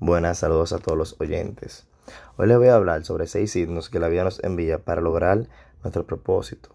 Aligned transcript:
Buenas, 0.00 0.38
saludos 0.38 0.72
a 0.72 0.78
todos 0.78 0.96
los 0.96 1.20
oyentes. 1.20 1.84
Hoy 2.36 2.46
les 2.46 2.56
voy 2.56 2.68
a 2.68 2.76
hablar 2.76 3.04
sobre 3.04 3.26
seis 3.26 3.50
signos 3.50 3.90
que 3.90 3.98
la 3.98 4.06
vida 4.06 4.22
nos 4.22 4.38
envía 4.44 4.78
para 4.78 5.00
lograr 5.00 5.48
nuestro 5.82 6.06
propósito 6.06 6.70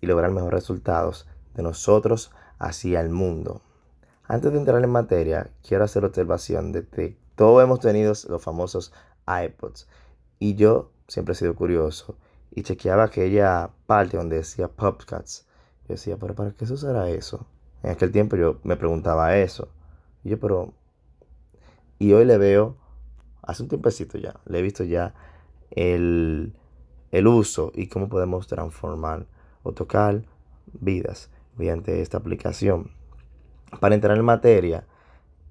y 0.00 0.08
lograr 0.08 0.32
mejores 0.32 0.54
resultados 0.54 1.28
de 1.54 1.62
nosotros 1.62 2.32
hacia 2.58 3.00
el 3.02 3.10
mundo. 3.10 3.62
Antes 4.24 4.50
de 4.50 4.58
entrar 4.58 4.82
en 4.82 4.90
materia, 4.90 5.52
quiero 5.62 5.84
hacer 5.84 6.04
observación 6.04 6.72
de 6.72 6.88
que 6.88 7.16
todos 7.36 7.62
hemos 7.62 7.78
tenido 7.78 8.14
los 8.28 8.42
famosos 8.42 8.92
iPods 9.28 9.86
y 10.40 10.56
yo 10.56 10.90
siempre 11.06 11.34
he 11.34 11.36
sido 11.36 11.54
curioso 11.54 12.16
y 12.50 12.64
chequeaba 12.64 13.04
aquella 13.04 13.70
parte 13.86 14.16
donde 14.16 14.38
decía 14.38 14.66
Popcats. 14.66 15.46
Yo 15.82 15.94
decía, 15.94 16.16
pero 16.16 16.34
¿para 16.34 16.50
qué 16.50 16.66
se 16.66 16.72
usará 16.72 17.10
eso? 17.10 17.46
En 17.84 17.90
aquel 17.90 18.10
tiempo 18.10 18.34
yo 18.34 18.58
me 18.64 18.76
preguntaba 18.76 19.36
eso. 19.36 19.68
Y 20.24 20.30
yo, 20.30 20.40
pero 20.40 20.74
y 22.00 22.14
hoy 22.14 22.24
le 22.24 22.38
veo, 22.38 22.76
hace 23.42 23.62
un 23.62 23.68
tiempecito 23.68 24.16
ya, 24.16 24.34
le 24.46 24.58
he 24.58 24.62
visto 24.62 24.82
ya 24.84 25.14
el, 25.70 26.54
el 27.12 27.26
uso 27.26 27.70
y 27.74 27.88
cómo 27.88 28.08
podemos 28.08 28.46
transformar 28.46 29.26
o 29.62 29.72
tocar 29.72 30.22
vidas 30.72 31.30
mediante 31.56 32.00
esta 32.00 32.16
aplicación. 32.16 32.90
Para 33.80 33.94
entrar 33.94 34.16
en 34.16 34.24
materia, 34.24 34.86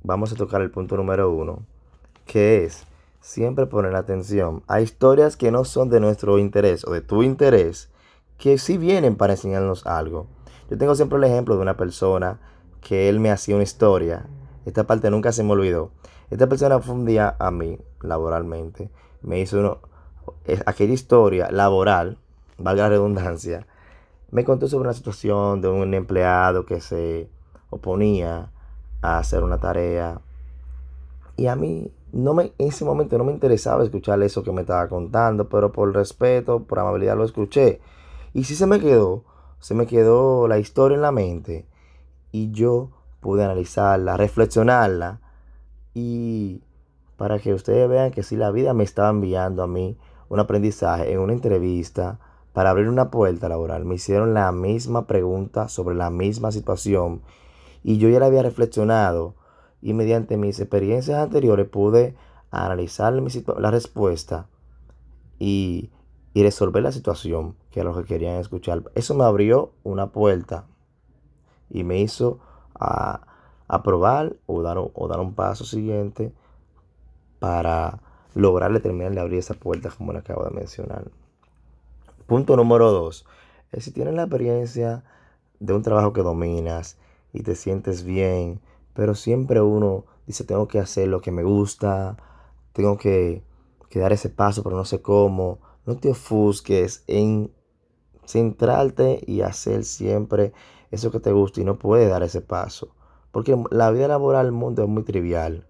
vamos 0.02 0.32
a 0.34 0.36
tocar 0.36 0.62
el 0.62 0.72
punto 0.72 0.98
número 0.98 1.32
uno, 1.32 1.68
que 2.26 2.66
es 2.66 2.84
siempre 3.22 3.68
poner 3.68 3.96
atención 3.96 4.64
a 4.68 4.82
historias 4.82 5.38
que 5.38 5.52
no 5.52 5.66
son 5.66 5.90
de 5.90 6.00
nuestro 6.00 6.40
interés 6.40 6.84
o 6.84 6.92
de 6.94 7.02
tu 7.02 7.22
interés, 7.22 7.92
que 8.40 8.58
sí 8.58 8.80
vienen 8.80 9.18
para 9.18 9.34
enseñarnos 9.34 9.86
algo. 9.86 10.26
Yo 10.68 10.80
tengo 10.80 10.96
siempre 10.96 11.20
el 11.20 11.26
ejemplo 11.26 11.56
de 11.56 11.62
una 11.62 11.78
persona 11.78 12.40
que 12.82 13.08
él 13.08 13.20
me 13.20 13.30
hacía 13.30 13.54
una 13.54 13.64
historia. 13.64 14.26
Esta 14.66 14.86
parte 14.86 15.10
nunca 15.10 15.32
se 15.32 15.44
me 15.44 15.52
olvidó. 15.52 15.92
Esta 16.30 16.48
persona 16.48 16.80
fue 16.80 16.96
un 16.96 17.06
día 17.06 17.36
a 17.40 17.52
mí, 17.52 17.80
laboralmente, 18.02 18.90
me 19.22 19.40
hizo 19.40 19.60
uno, 19.60 19.80
aquella 20.66 20.94
historia 20.94 21.50
laboral, 21.52 22.18
valga 22.58 22.84
la 22.84 22.90
redundancia, 22.90 23.68
me 24.32 24.44
contó 24.44 24.68
sobre 24.68 24.88
una 24.88 24.94
situación 24.94 25.62
de 25.62 25.70
un 25.70 25.94
empleado 25.94 26.66
que 26.66 26.82
se 26.82 27.30
oponía 27.70 28.52
a 29.02 29.18
hacer 29.18 29.44
una 29.44 29.60
tarea. 29.60 30.22
Y 31.36 31.48
a 31.48 31.56
mí 31.56 31.92
no 32.12 32.34
me, 32.34 32.54
en 32.58 32.68
ese 32.68 32.86
momento 32.86 33.18
no 33.18 33.24
me 33.24 33.32
interesaba 33.32 33.84
escuchar 33.84 34.22
eso 34.22 34.44
que 34.44 34.52
me 34.52 34.62
estaba 34.62 34.88
contando, 34.88 35.50
pero 35.50 35.72
por 35.72 35.94
respeto, 35.94 36.64
por 36.64 36.80
amabilidad 36.80 37.18
lo 37.18 37.26
escuché. 37.26 37.82
Y 38.34 38.44
sí 38.44 38.56
se 38.56 38.68
me 38.68 38.80
quedó, 38.80 39.24
se 39.60 39.74
me 39.74 39.88
quedó 39.88 40.48
la 40.48 40.60
historia 40.60 40.96
en 40.96 41.02
la 41.02 41.12
mente 41.12 41.66
y 42.32 42.52
yo 42.52 42.92
pude 43.20 43.44
analizarla, 43.44 44.18
reflexionarla 44.18 45.22
y 45.94 46.62
para 47.18 47.40
que 47.40 47.54
ustedes 47.54 47.90
vean 47.90 48.12
que 48.12 48.24
si 48.24 48.38
la 48.38 48.52
vida 48.52 48.74
me 48.74 48.84
estaba 48.84 49.10
enviando 49.10 49.64
a 49.64 49.68
mí 49.68 49.98
un 50.30 50.40
aprendizaje 50.40 51.12
en 51.12 51.20
una 51.20 51.34
entrevista 51.34 52.20
para 52.54 52.70
abrir 52.70 52.88
una 52.88 53.12
puerta 53.12 53.50
laboral, 53.50 53.86
me 53.86 53.96
hicieron 53.96 54.34
la 54.34 54.52
misma 54.52 55.06
pregunta 55.06 55.68
sobre 55.68 55.96
la 55.96 56.10
misma 56.10 56.52
situación 56.52 57.22
y 57.84 57.98
yo 57.98 58.10
ya 58.10 58.20
la 58.20 58.28
había 58.28 58.44
reflexionado 58.44 59.36
y 59.82 59.94
mediante 59.94 60.38
mis 60.38 60.60
experiencias 60.60 61.18
anteriores 61.18 61.68
pude 61.68 62.16
analizar 62.52 63.14
la 63.14 63.72
respuesta 63.72 64.48
y, 65.38 65.92
y 66.34 66.44
resolver 66.44 66.84
la 66.84 66.92
situación, 66.92 67.56
que 67.72 67.80
era 67.80 67.90
lo 67.90 67.98
que 67.98 68.06
querían 68.06 68.38
escuchar. 68.38 68.84
Eso 68.96 69.14
me 69.14 69.24
abrió 69.24 69.72
una 69.84 70.12
puerta 70.12 70.66
y 71.70 71.84
me 71.84 72.00
hizo 72.00 72.40
a 72.80 73.22
aprobar 73.68 74.36
o 74.48 74.62
dar, 74.62 74.78
o 74.80 75.08
dar 75.08 75.20
un 75.20 75.34
paso 75.34 75.64
siguiente 75.64 76.34
para 77.40 78.02
lograr 78.36 78.78
terminar 78.80 79.14
de 79.14 79.22
abrir 79.22 79.40
esa 79.40 79.54
puerta 79.54 79.90
como 79.90 80.14
le 80.14 80.20
acabo 80.20 80.44
de 80.44 80.52
mencionar. 80.52 81.10
Punto 82.26 82.56
número 82.56 82.92
dos. 82.92 83.26
Es 83.72 83.84
si 83.84 83.92
tienes 83.92 84.14
la 84.14 84.24
experiencia 84.24 85.04
de 85.60 85.74
un 85.74 85.82
trabajo 85.82 86.14
que 86.14 86.22
dominas 86.22 86.98
y 87.34 87.44
te 87.44 87.56
sientes 87.56 88.04
bien, 88.04 88.60
pero 88.94 89.16
siempre 89.16 89.62
uno 89.62 90.06
dice 90.26 90.44
tengo 90.44 90.68
que 90.68 90.80
hacer 90.80 91.08
lo 91.08 91.22
que 91.22 91.32
me 91.32 91.44
gusta, 91.44 92.18
tengo 92.74 92.98
que, 92.98 93.44
que 93.90 94.00
dar 94.00 94.14
ese 94.14 94.30
paso, 94.30 94.64
pero 94.64 94.76
no 94.76 94.86
sé 94.86 95.02
cómo. 95.02 95.60
No 95.86 95.98
te 95.98 96.12
ofusques 96.12 97.04
en 97.08 97.52
centrarte 98.26 99.24
y 99.26 99.42
hacer 99.42 99.84
siempre 99.84 100.54
eso 100.92 101.12
que 101.12 101.20
te 101.20 101.32
gusta 101.32 101.62
y 101.62 101.64
no 101.64 101.78
puedes 101.78 102.10
dar 102.10 102.24
ese 102.24 102.42
paso. 102.42 102.94
Porque 103.32 103.62
la 103.72 103.92
vida 103.92 104.08
laboral 104.08 104.48
del 104.48 104.54
mundo 104.54 104.84
es 104.84 104.90
muy 104.90 105.04
trivial. 105.04 105.66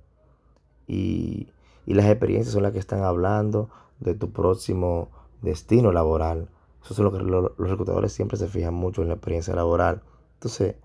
Y, 0.87 1.49
las 1.85 2.05
experiencias 2.05 2.53
son 2.53 2.63
las 2.63 2.71
que 2.71 2.79
están 2.79 3.03
hablando 3.03 3.69
de 3.99 4.13
tu 4.13 4.31
próximo 4.31 5.09
destino 5.41 5.91
laboral. 5.91 6.47
Eso 6.83 6.93
es 6.93 6.99
lo 6.99 7.11
que 7.11 7.17
los, 7.17 7.57
reclutadores 7.57 8.13
siempre 8.13 8.37
se 8.37 8.47
fijan 8.47 8.75
mucho 8.75 9.01
en 9.01 9.07
la 9.07 9.15
experiencia 9.15 9.55
laboral. 9.55 10.03
Entonces, 10.35 10.75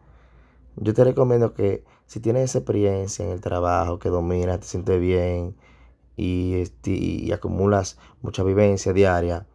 yo 0.77 0.95
te 0.95 1.05
recomiendo 1.05 1.53
que 1.53 1.85
si 2.07 2.21
tienes 2.21 2.45
esa 2.45 2.59
experiencia 2.59 3.25
en 3.25 3.33
el 3.33 3.41
trabajo, 3.41 3.99
que 3.99 4.09
dominas, 4.09 4.61
te 4.61 4.67
sientes 4.67 4.99
bien 4.99 5.57
y, 6.17 6.55
este, 6.55 6.91
y, 6.91 7.33
acumulas 7.33 7.99
mucha 8.23 8.43
vivencia 8.43 8.93
diaria, 8.93 9.47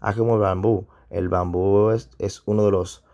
haz 0.00 0.16
como 0.16 0.36
el 0.36 0.40
bambú. 0.40 0.86
El 1.10 1.28
bambú 1.28 1.90
es, 1.90 2.10
es 2.18 2.42
uno 2.46 2.64
de 2.64 2.70
los 2.72 3.04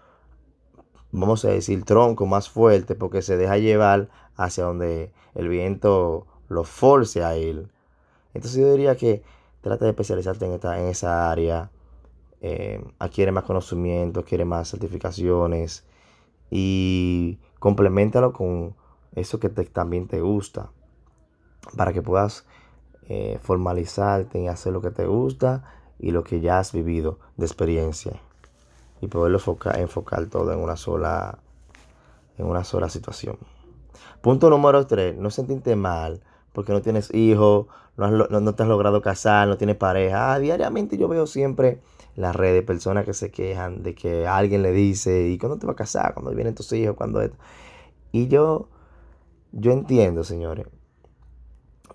vamos 1.12 1.44
a 1.44 1.48
decir, 1.48 1.84
tronco 1.84 2.26
más 2.26 2.48
fuerte 2.48 2.94
porque 2.94 3.22
se 3.22 3.36
deja 3.36 3.58
llevar 3.58 4.08
hacia 4.36 4.64
donde 4.64 5.12
el 5.34 5.48
viento 5.48 6.26
lo 6.48 6.64
force 6.64 7.22
a 7.24 7.36
ir. 7.36 7.68
Entonces 8.34 8.60
yo 8.60 8.70
diría 8.70 8.96
que 8.96 9.22
trata 9.60 9.84
de 9.84 9.90
especializarte 9.90 10.46
en, 10.46 10.52
esta, 10.52 10.80
en 10.80 10.88
esa 10.88 11.30
área, 11.30 11.70
eh, 12.40 12.82
adquiere 12.98 13.32
más 13.32 13.44
conocimiento, 13.44 14.20
adquiere 14.20 14.44
más 14.44 14.70
certificaciones 14.70 15.84
y 16.50 17.38
complementalo 17.58 18.32
con 18.32 18.76
eso 19.14 19.40
que 19.40 19.48
también 19.48 20.06
te 20.06 20.20
gusta 20.20 20.70
para 21.76 21.92
que 21.92 22.02
puedas 22.02 22.46
eh, 23.08 23.38
formalizarte 23.42 24.40
y 24.40 24.46
hacer 24.46 24.72
lo 24.72 24.80
que 24.80 24.90
te 24.90 25.06
gusta 25.06 25.64
y 25.98 26.12
lo 26.12 26.24
que 26.24 26.40
ya 26.40 26.58
has 26.58 26.72
vivido 26.72 27.18
de 27.36 27.44
experiencia 27.44 28.22
y 29.00 29.06
poderlo 29.08 29.38
enfocar, 29.76 30.26
todo 30.26 30.52
en 30.52 30.58
una 30.58 30.76
sola 30.76 31.38
en 32.38 32.46
una 32.46 32.64
sola 32.64 32.88
situación. 32.88 33.36
Punto 34.22 34.50
número 34.50 34.86
3, 34.86 35.16
no 35.16 35.30
sentirte 35.30 35.76
mal 35.76 36.22
porque 36.52 36.72
no 36.72 36.82
tienes 36.82 37.14
hijos, 37.14 37.66
no, 37.96 38.54
te 38.54 38.62
has 38.62 38.68
logrado 38.68 39.02
casar, 39.02 39.46
no 39.46 39.56
tienes 39.56 39.76
pareja. 39.76 40.32
Ah, 40.32 40.38
diariamente 40.38 40.96
yo 40.96 41.08
veo 41.08 41.26
siempre 41.26 41.80
las 42.16 42.34
redes 42.34 42.64
personas 42.64 43.04
que 43.04 43.14
se 43.14 43.30
quejan 43.30 43.82
de 43.82 43.94
que 43.94 44.26
alguien 44.26 44.62
le 44.62 44.72
dice, 44.72 45.28
¿y 45.28 45.38
cuándo 45.38 45.58
te 45.58 45.66
vas 45.66 45.74
a 45.74 45.76
casar? 45.76 46.14
¿Cuándo 46.14 46.32
vienen 46.32 46.54
tus 46.54 46.72
hijos? 46.72 46.96
¿Cuándo 46.96 47.20
esto? 47.20 47.36
Y 48.12 48.28
yo, 48.28 48.68
yo 49.52 49.72
entiendo, 49.72 50.24
señores, 50.24 50.66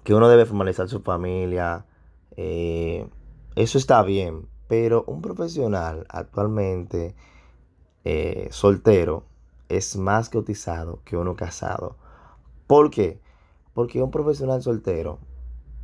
que 0.04 0.14
uno 0.14 0.30
debe 0.30 0.46
formalizar 0.46 0.88
su 0.88 1.02
familia. 1.02 1.86
Eh, 2.38 3.08
eso 3.56 3.78
está 3.78 4.04
bien, 4.04 4.48
pero 4.68 5.04
un 5.08 5.22
profesional 5.22 6.06
actualmente 6.10 7.16
eh, 8.04 8.48
soltero 8.52 9.24
es 9.70 9.96
más 9.96 10.30
cotizado 10.30 11.00
que 11.06 11.18
uno 11.18 11.36
casado. 11.36 11.96
¿Por 12.68 12.90
qué? 12.90 13.20
Porque 13.74 14.02
un 14.02 14.12
profesional 14.12 14.62
soltero 14.62 15.20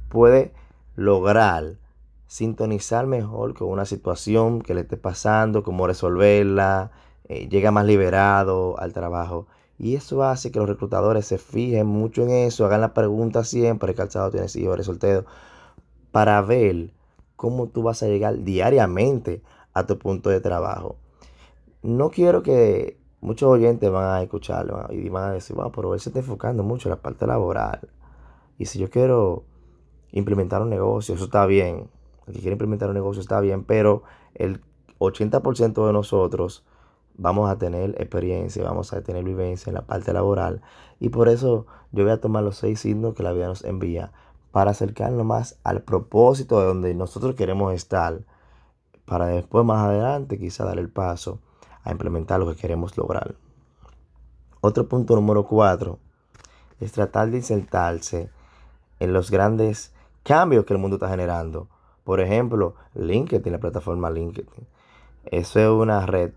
puede 0.09 0.53
lograr 0.96 1.78
sintonizar 2.28 3.08
mejor 3.08 3.53
con 3.53 3.69
una 3.69 3.86
situación 3.86 4.62
que 4.62 4.74
le 4.74 4.81
esté 4.81 4.98
pasando, 4.98 5.63
cómo 5.63 5.88
resolverla, 5.88 6.92
eh, 7.25 7.48
llega 7.50 7.72
más 7.72 7.86
liberado 7.86 8.80
al 8.80 8.94
trabajo. 8.94 9.48
Y 9.78 9.96
eso 9.96 10.24
hace 10.24 10.52
que 10.52 10.59
los 10.59 10.69
reclutadores 10.69 11.25
se 11.25 11.38
fijen 11.38 11.88
mucho 11.88 12.24
en 12.24 12.30
eso, 12.30 12.66
hagan 12.66 12.81
la 12.81 12.94
pregunta 12.94 13.44
siempre, 13.44 13.96
calzado 13.96 14.30
tienes 14.30 14.56
hijos, 14.56 14.75
eres 14.75 14.86
soltero, 14.86 15.25
para 16.12 16.42
ver 16.42 16.92
cómo 17.41 17.69
tú 17.69 17.81
vas 17.81 18.03
a 18.03 18.07
llegar 18.07 18.43
diariamente 18.43 19.41
a 19.73 19.88
tu 19.88 19.97
punto 19.97 20.29
de 20.29 20.41
trabajo. 20.41 20.97
No 21.81 22.11
quiero 22.11 22.43
que 22.43 22.99
muchos 23.19 23.49
oyentes 23.49 23.89
van 23.89 24.15
a 24.15 24.21
escucharlo 24.21 24.85
y 24.91 25.09
van 25.09 25.23
a 25.23 25.33
decir, 25.33 25.55
wow, 25.55 25.71
pero 25.71 25.95
él 25.95 25.99
se 25.99 26.09
está 26.09 26.19
enfocando 26.19 26.61
mucho 26.61 26.88
en 26.88 26.91
la 26.91 27.01
parte 27.01 27.25
laboral. 27.25 27.89
Y 28.59 28.67
si 28.67 28.77
yo 28.77 28.91
quiero 28.91 29.43
implementar 30.11 30.61
un 30.61 30.69
negocio, 30.69 31.15
eso 31.15 31.23
está 31.23 31.47
bien. 31.47 31.89
El 32.27 32.33
que 32.35 32.41
quiere 32.41 32.51
implementar 32.51 32.89
un 32.89 32.93
negocio 32.93 33.21
está 33.21 33.39
bien, 33.39 33.63
pero 33.63 34.03
el 34.35 34.61
80% 34.99 35.88
de 35.88 35.93
nosotros 35.93 36.63
vamos 37.17 37.49
a 37.49 37.57
tener 37.57 37.99
experiencia, 37.99 38.63
vamos 38.63 38.93
a 38.93 39.01
tener 39.01 39.23
vivencia 39.23 39.71
en 39.71 39.73
la 39.73 39.88
parte 39.88 40.13
laboral. 40.13 40.61
Y 40.99 41.09
por 41.09 41.27
eso 41.27 41.65
yo 41.91 42.03
voy 42.03 42.13
a 42.13 42.21
tomar 42.21 42.43
los 42.43 42.57
seis 42.57 42.81
signos 42.81 43.15
que 43.15 43.23
la 43.23 43.33
vida 43.33 43.47
nos 43.47 43.63
envía 43.63 44.11
para 44.51 44.71
acercarnos 44.71 45.25
más 45.25 45.57
al 45.63 45.81
propósito 45.81 46.59
de 46.59 46.65
donde 46.65 46.94
nosotros 46.94 47.36
queremos 47.36 47.74
estar, 47.74 48.21
para 49.06 49.27
después 49.27 49.65
más 49.65 49.86
adelante 49.86 50.38
quizá 50.38 50.65
dar 50.65 50.80
el 50.80 50.89
paso 50.89 51.39
a 51.83 51.92
implementar 51.92 52.39
lo 52.39 52.48
que 52.50 52.59
queremos 52.59 52.98
lograr. 52.98 53.36
Otro 54.62 54.88
punto 54.88 55.15
número 55.15 55.45
cuatro 55.48 56.00
es 56.80 56.92
tratar 56.92 57.30
de 57.31 57.38
insertarse 57.38 58.30
en 59.00 59.13
los 59.13 59.31
grandes 59.31 59.94
cambios 60.24 60.65
que 60.65 60.74
el 60.74 60.80
mundo 60.80 60.98
está 60.98 61.09
generando. 61.09 61.68
Por 62.03 62.19
ejemplo, 62.19 62.75
LinkedIn, 62.94 63.51
la 63.51 63.59
plataforma 63.59 64.09
LinkedIn. 64.09 64.68
Eso 65.25 65.59
es 65.59 65.68
una 65.69 66.06
red 66.06 66.33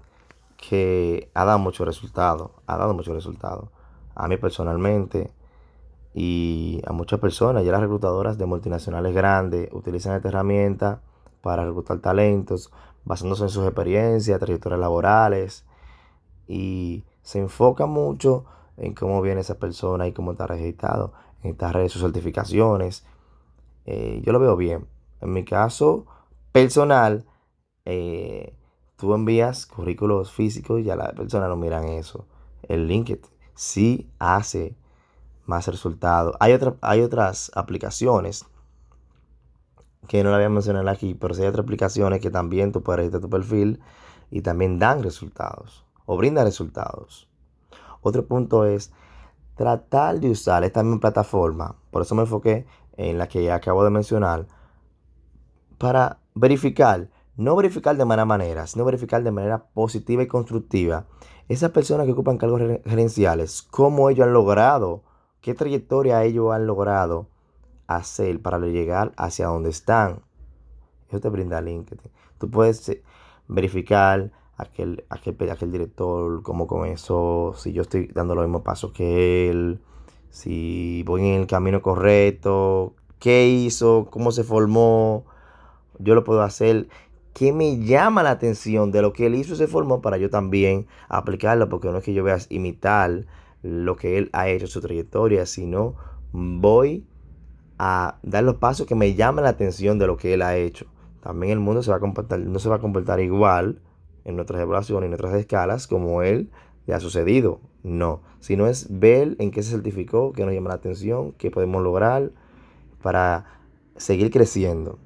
que 0.56 1.30
ha 1.34 1.44
dado 1.44 1.58
muchos 1.58 1.86
resultados, 1.86 2.50
ha 2.66 2.76
dado 2.76 2.94
muchos 2.94 3.14
resultados. 3.14 3.68
A 4.14 4.28
mí 4.28 4.36
personalmente 4.36 5.30
y 6.14 6.80
a 6.86 6.92
muchas 6.92 7.18
personas, 7.18 7.64
ya 7.64 7.72
las 7.72 7.80
reclutadoras 7.80 8.38
de 8.38 8.46
multinacionales 8.46 9.12
grandes 9.12 9.68
utilizan 9.72 10.14
esta 10.14 10.28
herramienta 10.28 11.00
para 11.42 11.64
reclutar 11.64 11.98
talentos 11.98 12.70
basándose 13.04 13.42
en 13.42 13.48
sus 13.48 13.64
experiencias, 13.64 14.38
trayectorias 14.38 14.80
laborales 14.80 15.66
y 16.46 17.04
se 17.22 17.40
enfoca 17.40 17.86
mucho 17.86 18.44
en 18.76 18.94
cómo 18.94 19.20
viene 19.22 19.40
esa 19.40 19.58
persona 19.58 20.06
y 20.06 20.12
cómo 20.12 20.32
está 20.32 20.46
registrado 20.46 21.12
en 21.42 21.50
estas 21.50 21.72
redes, 21.72 21.92
sus 21.92 22.02
certificaciones. 22.02 23.04
Eh, 23.84 24.22
yo 24.24 24.32
lo 24.32 24.38
veo 24.38 24.56
bien. 24.56 24.86
En 25.20 25.32
mi 25.32 25.44
caso 25.44 26.06
personal, 26.52 27.26
eh, 27.84 28.54
tú 28.96 29.14
envías 29.14 29.66
currículos 29.66 30.32
físicos 30.32 30.80
y 30.80 30.84
ya 30.84 30.94
la 30.94 31.12
persona 31.12 31.48
no 31.48 31.56
miran 31.56 31.88
eso. 31.88 32.26
El 32.62 32.86
LinkedIn 32.86 33.20
sí 33.54 34.08
hace 34.18 34.76
más 35.46 35.66
resultados. 35.68 36.36
Hay, 36.40 36.58
hay 36.80 37.00
otras 37.00 37.50
aplicaciones 37.54 38.46
que 40.08 40.22
no 40.22 40.30
la 40.30 40.36
voy 40.36 40.46
a 40.46 40.50
mencionar 40.50 40.88
aquí, 40.88 41.14
pero 41.14 41.34
sí 41.34 41.42
hay 41.42 41.48
otras 41.48 41.64
aplicaciones 41.64 42.20
que 42.20 42.30
también 42.30 42.72
tú 42.72 42.82
puedes 42.82 42.98
registrar 42.98 43.22
tu 43.22 43.30
perfil 43.30 43.80
y 44.30 44.42
también 44.42 44.78
dan 44.78 45.02
resultados 45.02 45.84
o 46.06 46.16
brindan 46.16 46.44
resultados. 46.44 47.28
Otro 48.02 48.26
punto 48.26 48.66
es 48.66 48.92
tratar 49.54 50.20
de 50.20 50.30
usar 50.30 50.64
esta 50.64 50.82
misma 50.82 51.00
plataforma, 51.00 51.76
por 51.90 52.02
eso 52.02 52.14
me 52.14 52.22
enfoqué 52.22 52.66
en 52.96 53.18
la 53.18 53.28
que 53.28 53.50
acabo 53.50 53.84
de 53.84 53.90
mencionar, 53.90 54.46
para 55.78 56.18
verificar, 56.34 57.08
no 57.36 57.56
verificar 57.56 57.96
de 57.96 58.04
mala 58.04 58.24
manera, 58.24 58.66
sino 58.66 58.84
verificar 58.84 59.22
de 59.22 59.30
manera 59.30 59.66
positiva 59.74 60.22
y 60.22 60.26
constructiva 60.26 61.06
esas 61.48 61.70
personas 61.70 62.06
que 62.06 62.12
ocupan 62.12 62.38
cargos 62.38 62.60
gerenciales, 62.84 63.62
cómo 63.62 64.08
ellos 64.10 64.26
han 64.26 64.32
logrado, 64.32 65.02
qué 65.44 65.52
trayectoria 65.52 66.24
ellos 66.24 66.54
han 66.54 66.66
logrado 66.66 67.28
hacer 67.86 68.40
para 68.40 68.58
llegar 68.60 69.12
hacia 69.18 69.48
donde 69.48 69.68
están. 69.68 70.22
Eso 71.10 71.20
te 71.20 71.28
brinda 71.28 71.60
LinkedIn. 71.60 72.10
Tú 72.38 72.50
puedes 72.50 72.88
eh, 72.88 73.02
verificar 73.46 74.32
aquel, 74.56 75.04
aquel, 75.10 75.50
aquel 75.50 75.70
director, 75.70 76.42
cómo 76.42 76.66
comenzó, 76.66 77.52
si 77.58 77.74
yo 77.74 77.82
estoy 77.82 78.06
dando 78.06 78.34
los 78.34 78.46
mismos 78.46 78.62
pasos 78.62 78.92
que 78.92 79.50
él, 79.50 79.82
si 80.30 81.02
voy 81.02 81.20
en 81.20 81.42
el 81.42 81.46
camino 81.46 81.82
correcto, 81.82 82.94
qué 83.18 83.46
hizo, 83.46 84.08
cómo 84.10 84.32
se 84.32 84.44
formó, 84.44 85.26
yo 85.98 86.14
lo 86.14 86.24
puedo 86.24 86.40
hacer. 86.40 86.88
¿Qué 87.34 87.52
me 87.52 87.80
llama 87.80 88.22
la 88.22 88.30
atención 88.30 88.92
de 88.92 89.02
lo 89.02 89.12
que 89.12 89.26
él 89.26 89.34
hizo 89.34 89.52
y 89.52 89.56
se 89.58 89.66
formó 89.66 90.00
para 90.00 90.16
yo 90.16 90.30
también 90.30 90.86
aplicarlo? 91.10 91.68
Porque 91.68 91.88
no 91.88 91.98
es 91.98 92.04
que 92.04 92.14
yo 92.14 92.24
vea 92.24 92.38
imitar 92.48 93.26
lo 93.64 93.96
que 93.96 94.18
él 94.18 94.28
ha 94.34 94.48
hecho, 94.48 94.66
su 94.66 94.82
trayectoria, 94.82 95.46
sino 95.46 95.94
voy 96.32 97.06
a 97.78 98.18
dar 98.22 98.44
los 98.44 98.56
pasos 98.56 98.86
que 98.86 98.94
me 98.94 99.14
llaman 99.14 99.44
la 99.44 99.50
atención 99.50 99.98
de 99.98 100.06
lo 100.06 100.18
que 100.18 100.34
él 100.34 100.42
ha 100.42 100.56
hecho. 100.56 100.86
También 101.22 101.52
el 101.52 101.60
mundo 101.60 101.82
se 101.82 101.90
va 101.90 101.96
a 101.96 102.00
comportar, 102.00 102.38
no 102.40 102.58
se 102.58 102.68
va 102.68 102.76
a 102.76 102.80
comportar 102.80 103.20
igual 103.20 103.80
en 104.24 104.36
nuestras 104.36 104.60
evaluaciones, 104.60 105.04
en 105.04 105.10
nuestras 105.12 105.34
escalas, 105.34 105.86
como 105.86 106.20
él 106.20 106.50
le 106.86 106.92
ha 106.92 107.00
sucedido. 107.00 107.60
No, 107.82 108.20
sino 108.40 108.66
es 108.66 108.86
ver 108.90 109.34
en 109.38 109.50
qué 109.50 109.62
se 109.62 109.70
certificó, 109.70 110.32
qué 110.32 110.44
nos 110.44 110.52
llama 110.52 110.68
la 110.68 110.76
atención, 110.76 111.32
qué 111.32 111.50
podemos 111.50 111.82
lograr 111.82 112.32
para 113.02 113.46
seguir 113.96 114.30
creciendo. 114.30 114.98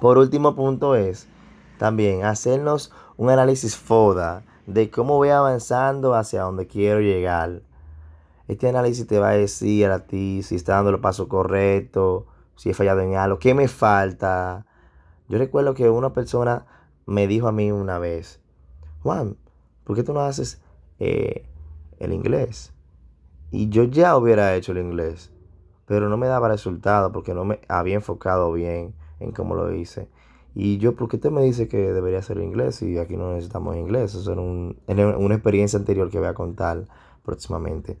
Por 0.00 0.18
último 0.18 0.54
punto 0.54 0.94
es 0.94 1.26
también 1.78 2.22
hacernos 2.22 2.92
un 3.16 3.30
análisis 3.30 3.76
FODA 3.76 4.44
de 4.72 4.90
cómo 4.90 5.16
voy 5.16 5.30
avanzando 5.30 6.14
hacia 6.14 6.42
donde 6.42 6.66
quiero 6.66 7.00
llegar. 7.00 7.62
Este 8.46 8.68
análisis 8.68 9.06
te 9.06 9.18
va 9.18 9.30
a 9.30 9.36
decir 9.36 9.86
a 9.86 10.06
ti 10.06 10.42
si 10.42 10.54
está 10.54 10.74
dando 10.74 10.90
el 10.90 11.00
paso 11.00 11.28
correcto, 11.28 12.26
si 12.56 12.70
he 12.70 12.74
fallado 12.74 13.00
en 13.00 13.16
algo, 13.16 13.38
qué 13.38 13.54
me 13.54 13.68
falta. 13.68 14.66
Yo 15.28 15.38
recuerdo 15.38 15.74
que 15.74 15.90
una 15.90 16.12
persona 16.12 16.66
me 17.06 17.26
dijo 17.26 17.48
a 17.48 17.52
mí 17.52 17.72
una 17.72 17.98
vez, 17.98 18.40
Juan, 19.02 19.36
¿por 19.84 19.96
qué 19.96 20.02
tú 20.02 20.12
no 20.12 20.20
haces 20.20 20.60
eh, 20.98 21.46
el 21.98 22.12
inglés? 22.12 22.72
Y 23.50 23.68
yo 23.68 23.84
ya 23.84 24.16
hubiera 24.16 24.54
hecho 24.54 24.72
el 24.72 24.78
inglés, 24.78 25.32
pero 25.86 26.08
no 26.08 26.16
me 26.16 26.28
daba 26.28 26.48
resultado 26.48 27.10
porque 27.10 27.34
no 27.34 27.44
me 27.44 27.60
había 27.68 27.94
enfocado 27.94 28.52
bien 28.52 28.94
en 29.18 29.32
cómo 29.32 29.56
lo 29.56 29.72
hice. 29.74 30.08
Y 30.62 30.76
yo, 30.76 30.94
¿por 30.94 31.08
qué 31.08 31.16
usted 31.16 31.30
me 31.30 31.40
dice 31.40 31.68
que 31.68 31.90
debería 31.90 32.18
hacer 32.18 32.36
inglés 32.36 32.82
y 32.82 32.98
aquí 32.98 33.16
no 33.16 33.32
necesitamos 33.32 33.76
inglés? 33.76 34.14
Eso 34.14 34.30
era 34.30 34.42
una 34.42 35.34
experiencia 35.34 35.78
anterior 35.78 36.10
que 36.10 36.18
voy 36.18 36.28
a 36.28 36.34
contar 36.34 36.84
próximamente. 37.24 37.98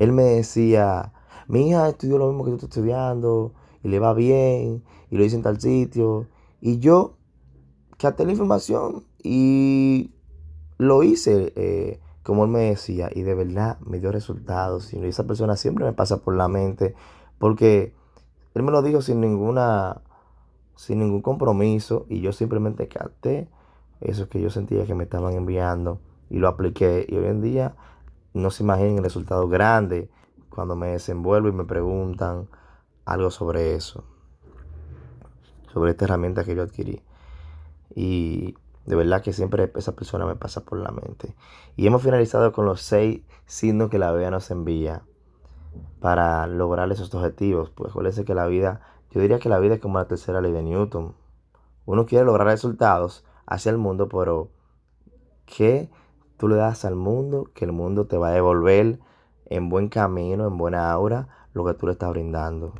Él 0.00 0.10
me 0.10 0.24
decía, 0.24 1.12
mi 1.46 1.68
hija 1.68 1.88
estudió 1.88 2.18
lo 2.18 2.26
mismo 2.26 2.44
que 2.44 2.50
tú 2.50 2.56
estás 2.56 2.70
estudiando 2.70 3.54
y 3.84 3.88
le 3.88 4.00
va 4.00 4.14
bien 4.14 4.82
y 5.10 5.16
lo 5.16 5.24
hice 5.24 5.36
en 5.36 5.42
tal 5.42 5.60
sitio. 5.60 6.26
Y 6.60 6.80
yo 6.80 7.18
capté 7.98 8.24
la 8.24 8.32
información 8.32 9.04
y 9.22 10.10
lo 10.78 11.04
hice 11.04 11.52
eh, 11.54 12.00
como 12.24 12.46
él 12.46 12.50
me 12.50 12.62
decía 12.62 13.10
y 13.14 13.22
de 13.22 13.36
verdad 13.36 13.78
me 13.78 14.00
dio 14.00 14.10
resultados. 14.10 14.92
Y 14.92 14.98
esa 15.04 15.24
persona 15.24 15.54
siempre 15.54 15.84
me 15.84 15.92
pasa 15.92 16.16
por 16.16 16.34
la 16.34 16.48
mente 16.48 16.96
porque 17.38 17.94
él 18.56 18.64
me 18.64 18.72
lo 18.72 18.82
dijo 18.82 19.02
sin 19.02 19.20
ninguna 19.20 20.02
sin 20.82 20.98
ningún 20.98 21.22
compromiso 21.22 22.06
y 22.08 22.20
yo 22.22 22.32
simplemente 22.32 22.88
capté 22.88 23.48
eso 24.00 24.28
que 24.28 24.40
yo 24.40 24.50
sentía 24.50 24.84
que 24.84 24.96
me 24.96 25.04
estaban 25.04 25.32
enviando 25.34 26.00
y 26.28 26.38
lo 26.38 26.48
apliqué 26.48 27.06
y 27.08 27.14
hoy 27.14 27.26
en 27.26 27.40
día 27.40 27.76
no 28.34 28.50
se 28.50 28.64
imaginen 28.64 28.98
el 28.98 29.04
resultado 29.04 29.46
grande 29.46 30.10
cuando 30.50 30.74
me 30.74 30.88
desenvuelvo 30.88 31.46
y 31.46 31.52
me 31.52 31.64
preguntan 31.64 32.48
algo 33.04 33.30
sobre 33.30 33.76
eso, 33.76 34.02
sobre 35.72 35.92
esta 35.92 36.06
herramienta 36.06 36.42
que 36.42 36.56
yo 36.56 36.64
adquirí. 36.64 37.00
Y 37.94 38.56
de 38.84 38.96
verdad 38.96 39.22
que 39.22 39.32
siempre 39.32 39.70
esa 39.76 39.94
persona 39.94 40.26
me 40.26 40.34
pasa 40.34 40.64
por 40.64 40.78
la 40.78 40.90
mente. 40.90 41.36
Y 41.76 41.86
hemos 41.86 42.02
finalizado 42.02 42.52
con 42.52 42.64
los 42.66 42.80
seis 42.80 43.22
signos 43.46 43.88
que 43.88 44.00
la 44.00 44.12
vida 44.12 44.32
nos 44.32 44.50
envía 44.50 45.02
para 46.00 46.44
lograr 46.48 46.90
esos 46.90 47.14
objetivos. 47.14 47.70
Pues 47.70 47.90
acuérdense 47.90 48.24
que 48.24 48.34
la 48.34 48.46
vida 48.46 48.80
yo 49.12 49.20
diría 49.20 49.38
que 49.38 49.50
la 49.50 49.58
vida 49.58 49.74
es 49.74 49.80
como 49.80 49.98
la 49.98 50.06
tercera 50.08 50.40
ley 50.40 50.52
de 50.52 50.62
Newton. 50.62 51.14
Uno 51.84 52.06
quiere 52.06 52.24
lograr 52.24 52.46
resultados 52.46 53.24
hacia 53.44 53.68
el 53.68 53.76
mundo, 53.76 54.08
pero 54.08 54.48
¿qué 55.44 55.90
tú 56.38 56.48
le 56.48 56.56
das 56.56 56.86
al 56.86 56.96
mundo? 56.96 57.50
Que 57.54 57.66
el 57.66 57.72
mundo 57.72 58.06
te 58.06 58.16
va 58.16 58.28
a 58.28 58.32
devolver 58.32 59.00
en 59.46 59.68
buen 59.68 59.88
camino, 59.88 60.46
en 60.46 60.56
buena 60.56 60.90
aura, 60.90 61.28
lo 61.52 61.62
que 61.66 61.74
tú 61.74 61.86
le 61.86 61.92
estás 61.92 62.08
brindando. 62.08 62.72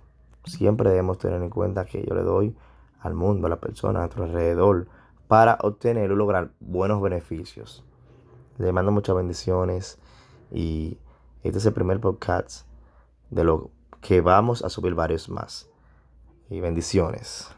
Siempre 0.44 0.88
debemos 0.88 1.18
tener 1.18 1.42
en 1.42 1.50
cuenta 1.50 1.84
que 1.84 2.02
yo 2.02 2.14
le 2.14 2.22
doy 2.22 2.56
al 3.00 3.12
mundo, 3.12 3.46
a 3.46 3.50
la 3.50 3.60
persona 3.60 3.98
a 3.98 4.02
nuestro 4.02 4.24
alrededor, 4.24 4.88
para 5.28 5.58
obtener 5.60 6.10
o 6.12 6.16
lograr 6.16 6.52
buenos 6.60 7.02
beneficios. 7.02 7.84
Le 8.56 8.72
mando 8.72 8.90
muchas 8.90 9.16
bendiciones 9.16 9.98
y 10.50 10.96
este 11.42 11.58
es 11.58 11.66
el 11.66 11.74
primer 11.74 12.00
podcast 12.00 12.66
de 13.28 13.44
lo 13.44 13.70
que 14.00 14.22
vamos 14.22 14.64
a 14.64 14.70
subir 14.70 14.94
varios 14.94 15.28
más 15.28 15.71
y 16.50 16.60
bendiciones. 16.60 17.48